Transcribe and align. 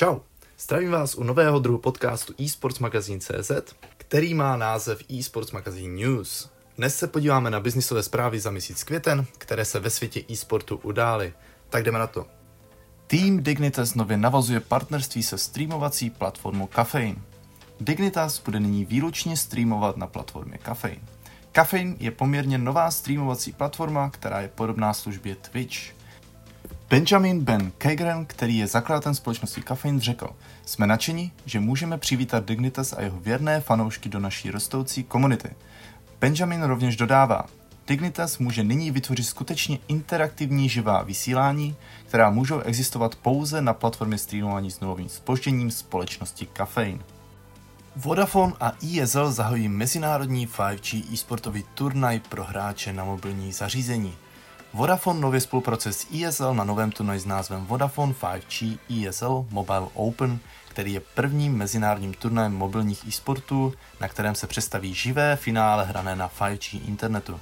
Čau, 0.00 0.18
zdravím 0.58 0.90
vás 0.90 1.14
u 1.14 1.24
nového 1.24 1.58
druhu 1.58 1.78
podcastu 1.78 2.34
eSports 2.44 2.78
Magazine 2.78 3.20
CZ, 3.20 3.50
který 3.96 4.34
má 4.34 4.56
název 4.56 5.02
eSports 5.18 5.52
Magazine 5.52 6.04
News. 6.04 6.50
Dnes 6.76 6.96
se 6.98 7.06
podíváme 7.06 7.50
na 7.50 7.60
biznisové 7.60 8.02
zprávy 8.02 8.40
za 8.40 8.50
měsíc 8.50 8.84
květen, 8.84 9.26
které 9.38 9.64
se 9.64 9.80
ve 9.80 9.90
světě 9.90 10.22
e-sportu 10.30 10.76
udály. 10.76 11.32
Tak 11.70 11.84
jdeme 11.84 11.98
na 11.98 12.06
to. 12.06 12.26
Tým 13.06 13.42
Dignitas 13.42 13.94
nově 13.94 14.16
navazuje 14.16 14.60
partnerství 14.60 15.22
se 15.22 15.38
streamovací 15.38 16.10
platformou 16.10 16.66
Caffeine. 16.74 17.22
Dignitas 17.80 18.42
bude 18.42 18.60
nyní 18.60 18.84
výlučně 18.84 19.36
streamovat 19.36 19.96
na 19.96 20.06
platformě 20.06 20.58
Caffeine. 20.64 21.02
Caffeine 21.52 21.96
je 21.98 22.10
poměrně 22.10 22.58
nová 22.58 22.90
streamovací 22.90 23.52
platforma, 23.52 24.10
která 24.10 24.40
je 24.40 24.48
podobná 24.48 24.94
službě 24.94 25.34
Twitch. 25.34 25.99
Benjamin 26.90 27.40
Ben 27.40 27.72
Kegren, 27.78 28.26
který 28.26 28.58
je 28.58 28.66
zakladatelem 28.66 29.14
společnosti 29.14 29.62
Caffeine, 29.62 30.00
řekl, 30.00 30.36
jsme 30.66 30.86
nadšeni, 30.86 31.30
že 31.46 31.60
můžeme 31.60 31.98
přivítat 31.98 32.44
Dignitas 32.44 32.92
a 32.92 33.02
jeho 33.02 33.20
věrné 33.20 33.60
fanoušky 33.60 34.08
do 34.08 34.20
naší 34.20 34.50
rostoucí 34.50 35.04
komunity. 35.04 35.48
Benjamin 36.20 36.62
rovněž 36.62 36.96
dodává, 36.96 37.46
Dignitas 37.86 38.38
může 38.38 38.64
nyní 38.64 38.90
vytvořit 38.90 39.24
skutečně 39.24 39.78
interaktivní 39.88 40.68
živá 40.68 41.02
vysílání, 41.02 41.76
která 42.08 42.30
můžou 42.30 42.60
existovat 42.60 43.14
pouze 43.14 43.62
na 43.62 43.74
platformě 43.74 44.18
streamování 44.18 44.70
s 44.70 44.80
nulovým 44.80 45.08
spožděním 45.08 45.70
společnosti 45.70 46.48
Caffeine. 46.56 47.02
Vodafone 47.96 48.52
a 48.60 48.72
ESL 49.00 49.32
zahojí 49.32 49.68
mezinárodní 49.68 50.48
5G 50.48 51.04
e-sportový 51.12 51.64
turnaj 51.74 52.20
pro 52.28 52.44
hráče 52.44 52.92
na 52.92 53.04
mobilní 53.04 53.52
zařízení. 53.52 54.14
Vodafone 54.72 55.20
nově 55.20 55.40
spolupracuje 55.40 55.92
s 55.92 56.06
ESL 56.14 56.54
na 56.54 56.64
novém 56.64 56.92
turnaji 56.92 57.20
s 57.20 57.26
názvem 57.26 57.66
Vodafone 57.66 58.12
5G 58.12 58.78
ESL 59.08 59.46
Mobile 59.50 59.88
Open, 59.94 60.38
který 60.68 60.92
je 60.92 61.00
prvním 61.00 61.56
mezinárodním 61.56 62.14
turnajem 62.14 62.52
mobilních 62.52 63.08
e-sportů, 63.08 63.74
na 64.00 64.08
kterém 64.08 64.34
se 64.34 64.46
představí 64.46 64.94
živé 64.94 65.36
finále 65.36 65.84
hrané 65.84 66.16
na 66.16 66.28
5G 66.28 66.80
internetu. 66.88 67.40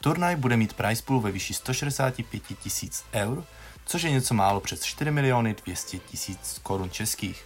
Turnaj 0.00 0.36
bude 0.36 0.56
mít 0.56 0.72
prize 0.72 1.02
pool 1.02 1.20
ve 1.20 1.30
výši 1.30 1.54
165 1.54 2.42
tisíc 2.62 3.04
eur, 3.12 3.44
což 3.84 4.02
je 4.02 4.10
něco 4.10 4.34
málo 4.34 4.60
přes 4.60 4.82
4 4.82 5.10
miliony 5.10 5.56
200 5.64 5.98
tisíc 5.98 6.60
korun 6.62 6.90
českých. 6.90 7.44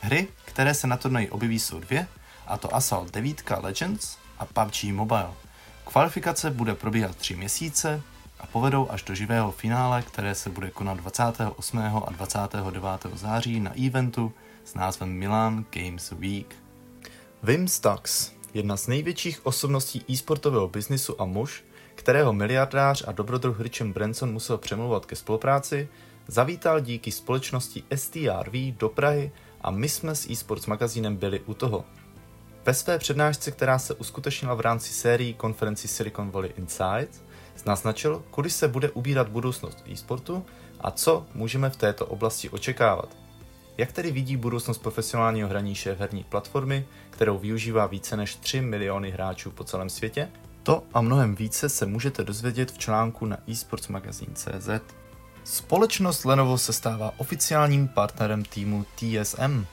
Hry, 0.00 0.28
které 0.44 0.74
se 0.74 0.86
na 0.86 0.96
turnaji 0.96 1.30
objeví, 1.30 1.58
jsou 1.58 1.80
dvě, 1.80 2.06
a 2.46 2.56
to 2.56 2.74
Assault 2.74 3.10
9 3.10 3.42
Legends 3.62 4.16
a 4.38 4.46
PUBG 4.46 4.84
Mobile. 4.84 5.30
Kvalifikace 5.84 6.50
bude 6.50 6.74
probíhat 6.74 7.16
3 7.16 7.36
měsíce 7.36 8.02
a 8.40 8.46
povedou 8.46 8.90
až 8.90 9.02
do 9.02 9.14
živého 9.14 9.52
finále, 9.52 10.02
které 10.02 10.34
se 10.34 10.50
bude 10.50 10.70
konat 10.70 10.96
28. 10.96 11.78
a 11.78 12.10
29. 12.10 12.84
září 13.14 13.60
na 13.60 13.72
eventu 13.86 14.32
s 14.64 14.74
názvem 14.74 15.08
Milan 15.08 15.64
Games 15.70 16.10
Week. 16.10 16.56
Wim 17.42 17.68
Stux, 17.68 18.32
jedna 18.54 18.76
z 18.76 18.86
největších 18.86 19.46
osobností 19.46 20.04
e-sportového 20.10 20.68
biznisu 20.68 21.20
a 21.20 21.24
muž, 21.24 21.64
kterého 21.94 22.32
miliardář 22.32 23.04
a 23.06 23.12
dobrodruh 23.12 23.60
Richard 23.60 23.88
Branson 23.88 24.32
musel 24.32 24.58
přemlouvat 24.58 25.06
ke 25.06 25.16
spolupráci, 25.16 25.88
zavítal 26.26 26.80
díky 26.80 27.12
společnosti 27.12 27.82
STRV 27.94 28.52
do 28.78 28.88
Prahy 28.88 29.32
a 29.60 29.70
my 29.70 29.88
jsme 29.88 30.14
s 30.14 30.30
eSports 30.30 30.66
magazínem 30.66 31.16
byli 31.16 31.40
u 31.40 31.54
toho. 31.54 31.84
Ve 32.64 32.74
své 32.74 32.98
přednášce, 32.98 33.50
která 33.50 33.78
se 33.78 33.94
uskutečnila 33.94 34.54
v 34.54 34.60
rámci 34.60 34.92
sérii 34.92 35.34
konferenci 35.34 35.88
Silicon 35.88 36.30
Valley 36.30 36.52
Insights, 36.56 37.22
naznačil, 37.66 38.22
kudy 38.30 38.50
se 38.50 38.68
bude 38.68 38.90
ubírat 38.90 39.28
budoucnost 39.28 39.84
e-sportu 39.92 40.44
a 40.80 40.90
co 40.90 41.26
můžeme 41.34 41.70
v 41.70 41.76
této 41.76 42.06
oblasti 42.06 42.50
očekávat. 42.50 43.16
Jak 43.78 43.92
tedy 43.92 44.10
vidí 44.10 44.36
budoucnost 44.36 44.78
profesionálního 44.78 45.48
hraní 45.48 45.74
šéf 45.74 46.00
herní 46.00 46.24
platformy, 46.24 46.86
kterou 47.10 47.38
využívá 47.38 47.86
více 47.86 48.16
než 48.16 48.34
3 48.34 48.60
miliony 48.60 49.10
hráčů 49.10 49.50
po 49.50 49.64
celém 49.64 49.90
světě? 49.90 50.28
To 50.62 50.82
a 50.94 51.00
mnohem 51.00 51.34
více 51.34 51.68
se 51.68 51.86
můžete 51.86 52.24
dozvědět 52.24 52.70
v 52.70 52.78
článku 52.78 53.26
na 53.26 53.38
eSportsMagazine.cz. 53.48 54.68
Společnost 55.44 56.24
Lenovo 56.24 56.58
se 56.58 56.72
stává 56.72 57.12
oficiálním 57.16 57.88
partnerem 57.88 58.44
týmu 58.44 58.86
TSM. 58.94 59.66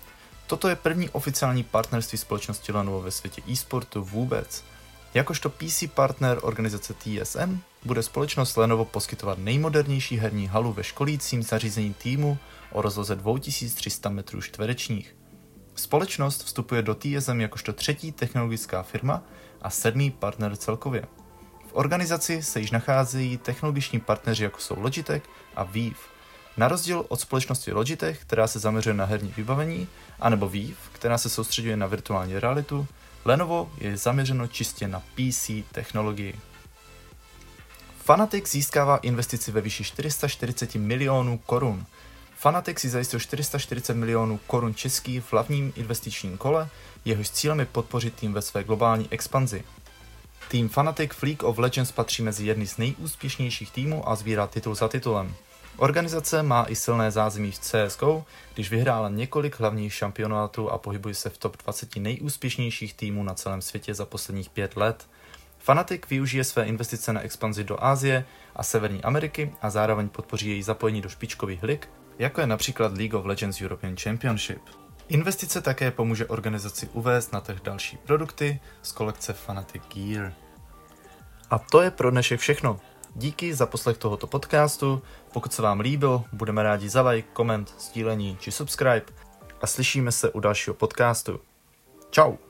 Toto 0.48 0.68
je 0.68 0.76
první 0.76 1.10
oficiální 1.10 1.64
partnerství 1.64 2.18
společnosti 2.18 2.72
Lenovo 2.72 3.02
ve 3.02 3.12
světě 3.12 3.42
e-sportu 3.50 4.04
vůbec. 4.04 4.64
Jakožto 5.14 5.50
PC 5.50 5.84
partner 5.94 6.40
organizace 6.42 6.94
TSM 6.94 7.60
bude 7.86 8.04
společnost 8.04 8.58
Lenovo 8.58 8.86
poskytovat 8.86 9.38
nejmodernější 9.38 10.18
herní 10.18 10.48
halu 10.48 10.74
ve 10.74 10.84
školícím 10.84 11.44
zařízení 11.44 11.94
týmu 11.94 12.38
o 12.72 12.82
rozloze 12.82 13.16
2300 13.16 14.10
metrů 14.10 14.42
čtverečních. 14.42 15.16
Společnost 15.76 16.44
vstupuje 16.44 16.82
do 16.82 16.96
TSM 16.96 17.42
jakožto 17.42 17.74
třetí 17.74 18.12
technologická 18.12 18.84
firma 18.84 19.24
a 19.62 19.70
sedmý 19.70 20.12
partner 20.12 20.56
celkově. 20.56 21.02
V 21.68 21.74
organizaci 21.74 22.44
se 22.44 22.60
již 22.60 22.72
nacházejí 22.72 23.38
technologiční 23.38 24.00
partneři 24.00 24.44
jako 24.44 24.60
jsou 24.60 24.80
Logitech 24.80 25.24
a 25.56 25.64
Vive. 25.64 26.00
Na 26.58 26.68
rozdíl 26.68 27.06
od 27.08 27.20
společnosti 27.20 27.72
Logitech, 27.72 28.22
která 28.22 28.48
se 28.48 28.60
zaměřuje 28.60 28.94
na 28.94 29.06
herní 29.06 29.34
vybavení, 29.38 29.88
anebo 30.20 30.50
Vive, 30.50 30.78
která 30.92 31.18
se 31.18 31.30
soustředuje 31.30 31.78
na 31.78 31.88
virtuální 31.88 32.40
realitu, 32.40 32.88
Lenovo 33.28 33.72
je 33.78 33.98
zaměřeno 33.98 34.48
čistě 34.48 34.88
na 34.88 35.00
PC 35.00 35.50
technologii. 35.72 36.40
Fanatec 38.04 38.52
získává 38.52 38.98
investici 38.98 39.52
ve 39.52 39.62
výši 39.62 39.84
440 39.84 40.76
milionů 40.76 41.38
korun. 41.38 41.86
Fanatec 42.38 42.80
si 42.80 42.90
zajistil 42.90 43.20
440 43.20 43.94
milionů 43.94 44.40
korun 44.48 44.76
český 44.76 45.20
v 45.20 45.34
hlavním 45.34 45.74
investičním 45.76 46.38
kole, 46.38 46.70
jehož 47.06 47.30
cílem 47.30 47.60
je 47.60 47.66
podpořit 47.66 48.14
tým 48.14 48.34
ve 48.34 48.42
své 48.42 48.64
globální 48.64 49.08
expanzi. 49.12 49.64
Tým 50.48 50.70
Fanatic 50.70 51.12
v 51.12 51.24
League 51.24 51.44
of 51.44 51.58
Legends 51.58 51.92
patří 51.92 52.24
mezi 52.24 52.46
jedny 52.46 52.68
z 52.68 52.78
nejúspěšnějších 52.78 53.72
týmů 53.72 54.10
a 54.10 54.16
sbírá 54.16 54.48
titul 54.48 54.76
za 54.76 54.88
titulem. 54.88 55.36
Organizace 55.78 56.44
má 56.44 56.66
i 56.70 56.76
silné 56.76 57.12
zázemí 57.12 57.52
v 57.52 57.60
CSGO, 57.60 58.26
když 58.54 58.72
vyhrála 58.72 59.10
několik 59.10 59.60
hlavních 59.60 59.94
šampionátů 59.94 60.70
a 60.70 60.78
pohybuje 60.78 61.16
se 61.16 61.30
v 61.30 61.38
top 61.38 61.58
20 61.64 61.96
nejúspěšnějších 61.96 62.94
týmů 62.94 63.24
na 63.24 63.34
celém 63.34 63.62
světě 63.62 63.94
za 63.94 64.06
posledních 64.06 64.50
pět 64.50 64.78
let. 64.78 65.08
Fanatic 65.60 66.02
využije 66.10 66.44
své 66.44 66.66
investice 66.66 67.14
na 67.14 67.22
expanzi 67.22 67.64
do 67.64 67.84
Asie 67.84 68.26
a 68.56 68.64
Severní 68.64 69.04
Ameriky 69.04 69.54
a 69.62 69.70
zároveň 69.70 70.10
podpoří 70.10 70.50
její 70.50 70.64
zapojení 70.64 71.02
do 71.02 71.10
špičkových 71.10 71.64
lig, 71.64 71.90
jako 72.20 72.42
je 72.42 72.48
například 72.48 72.98
League 72.98 73.14
of 73.14 73.26
Legends 73.26 73.62
European 73.62 73.96
Championship. 73.98 74.62
Investice 75.08 75.62
také 75.62 75.92
pomůže 75.92 76.26
organizaci 76.26 76.90
uvést 76.94 77.34
na 77.34 77.42
trh 77.42 77.62
další 77.64 77.98
produkty 77.98 78.60
z 78.82 78.92
kolekce 78.92 79.34
Fanatic 79.34 79.82
Gear. 79.94 80.34
A 81.50 81.60
to 81.60 81.82
je 81.82 81.92
pro 81.92 82.12
dnešek 82.12 82.40
všechno. 82.40 82.80
Díky 83.18 83.54
za 83.54 83.66
poslech 83.66 83.98
tohoto 83.98 84.28
podcastu. 84.28 85.02
Pokud 85.34 85.54
se 85.54 85.62
vám 85.62 85.80
líbil, 85.80 86.24
budeme 86.34 86.64
rádi 86.64 86.90
za 86.90 87.10
like, 87.10 87.28
koment, 87.34 87.76
sdílení 87.80 88.38
či 88.40 88.52
subscribe 88.52 89.06
a 89.62 89.68
slyšíme 89.68 90.12
se 90.12 90.32
u 90.32 90.40
dalšího 90.40 90.74
podcastu. 90.74 91.40
Ciao. 92.12 92.47